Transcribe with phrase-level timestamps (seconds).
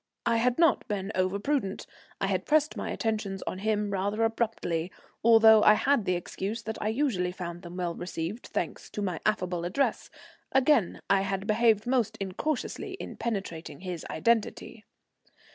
[0.25, 1.85] I had not been overprudent;
[2.19, 4.91] I had pressed my attentions on him rather abruptly,
[5.23, 9.19] although I had the excuse that I usually found them well received, thanks to my
[9.27, 10.09] affable address;
[10.51, 14.85] again I had behaved most incautiously in penetrating his identity.